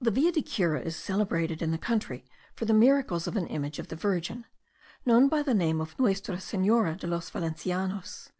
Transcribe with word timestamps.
The 0.00 0.10
Villa 0.10 0.32
de 0.32 0.42
Cura 0.42 0.80
is 0.80 0.96
celebrated 0.96 1.62
in 1.62 1.70
the 1.70 1.78
country 1.78 2.24
for 2.56 2.64
the 2.64 2.74
miracles 2.74 3.28
of 3.28 3.36
an 3.36 3.46
image 3.46 3.78
of 3.78 3.86
the 3.86 3.94
Virgin, 3.94 4.44
known 5.06 5.28
by 5.28 5.44
the 5.44 5.54
name 5.54 5.80
of 5.80 5.96
Nuestra 5.96 6.40
Senora 6.40 6.96
de 6.96 7.06
los 7.06 7.30
Valencianos. 7.30 8.30